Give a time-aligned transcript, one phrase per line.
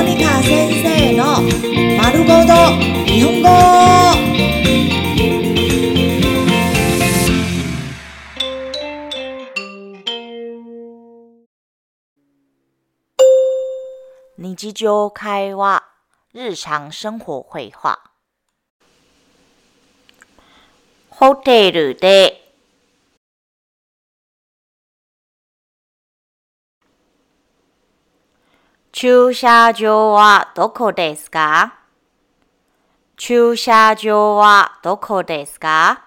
[0.00, 1.42] モニカ先生の
[1.98, 2.54] 丸ごと
[3.04, 3.48] 日本語。
[14.38, 15.84] 日常会話
[16.32, 17.44] 日常生活。
[17.50, 18.00] 会話
[21.10, 22.39] ホテルで
[29.02, 31.78] 駐車場はどこですか？
[33.16, 36.04] 駐車場はどこですか？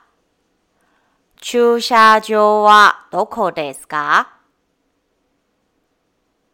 [1.42, 4.34] 駐車場はどこですか？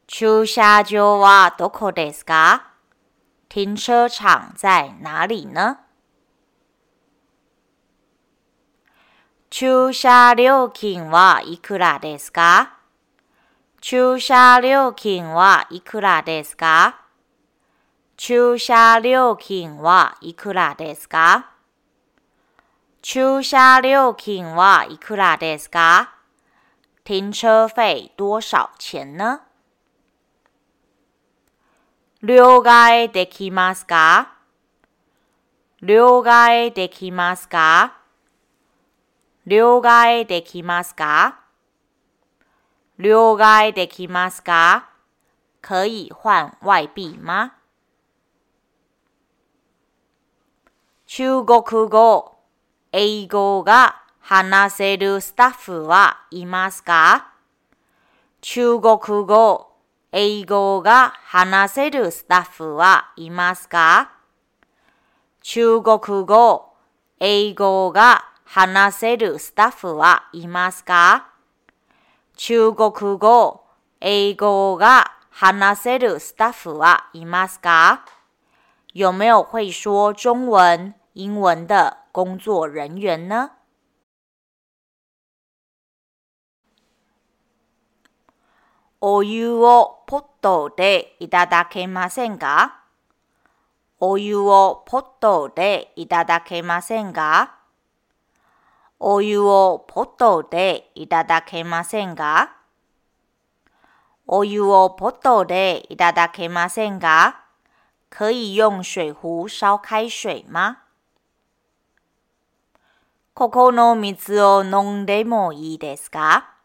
[0.07, 2.67] 駐車場はどこですか？
[3.49, 5.79] 停車場在哪里呢？
[9.49, 12.78] 駐車料金はいくらですか？
[13.81, 16.99] 駐車料金はいくらですか？
[18.17, 21.51] 駐車料金はいくらですか？
[23.01, 26.13] 駐車料金はいくらですか？
[27.05, 29.43] 停車费多少钱呢？
[32.21, 34.33] 了解できますか？
[35.81, 37.95] 了解できますか？
[39.45, 41.39] 了解できますか？
[42.99, 44.89] 了解できますか？
[45.61, 47.53] 可以换外币吗？
[51.05, 52.39] 中国語、
[52.91, 57.31] 英語が話せるスタッフはいますか？
[58.41, 59.71] 中国語、
[60.11, 64.11] 英語が話せるスタッフはいますか？
[65.41, 66.73] 中国語、
[67.21, 71.29] 英語が話せるスタッフはいますか？
[72.41, 73.65] 中国語、
[73.99, 78.05] 英語が話せるスタッフはいますか？
[78.93, 83.51] 有没有会说中文、英文的工作人员呢？
[89.01, 92.85] お湯をポットでいただけませんか？
[93.99, 97.58] お湯をポットでいただけませんか？
[99.01, 102.57] お湯をポットでいただけませんか
[104.27, 107.45] お湯をポットでいただけませんか
[108.09, 110.79] 可以用水壶烧开水吗？
[113.33, 116.55] ここの水を飲んでもいいですか？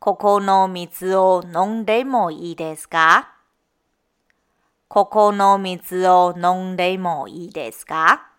[0.00, 3.30] ここの水を飲んでもいいですか？
[4.88, 8.33] ここの水を飲んでもいいですか？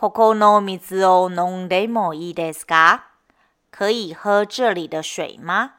[0.00, 3.02] ここの水を飲んでもいいですか？
[3.70, 5.72] 可以喝这里的水吗？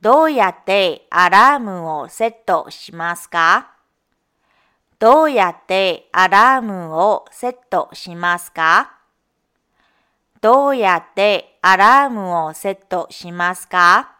[0.00, 3.70] どうやってアラームをセットしますか？
[4.98, 8.90] どうやってアラームをセットしますか？
[10.40, 14.16] どうやってアラームをセットしますか？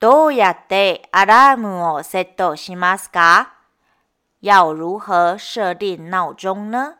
[0.00, 3.50] どうやってアラームをセットしますか？
[4.44, 6.98] 要如何设定闹钟呢？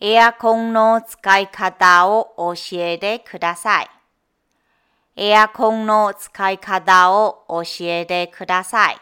[0.00, 3.90] エアコンの使い方を教えてください。
[5.16, 8.98] エアコンの使い方を教えてください。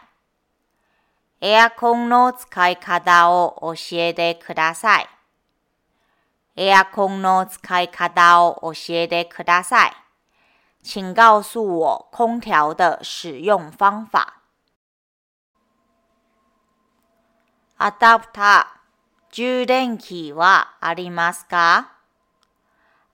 [1.39, 5.07] エアコンの使い方を教えてください。
[6.55, 10.02] エアコンの使い方を教えてください。
[10.83, 14.33] 请告诉我空调的使用方法。
[17.77, 18.83] アダプター。
[19.35, 21.87] 充電器はありますか？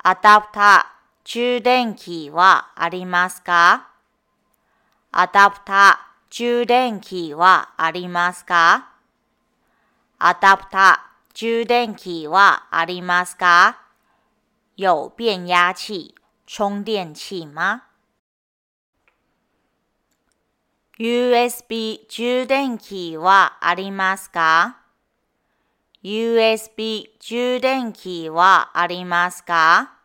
[0.04, 0.86] アダプター、
[1.24, 3.88] 充電器はありますか？
[5.14, 5.98] アダプター、
[6.30, 8.90] 充電器はありますか？
[10.18, 13.78] アダプター、充電器はありますか？
[14.76, 16.16] 有变压器、
[16.52, 17.84] 充電器吗
[20.98, 24.80] ?USB 充電器はありますか
[26.04, 30.00] ？USB 充電器はありますか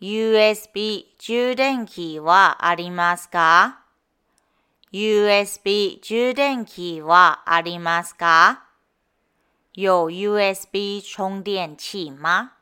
[0.00, 3.78] ?USB 充電器はありますか
[4.90, 8.64] ?USB 充電器はありますか？
[9.74, 12.61] 有 USB 充電器吗？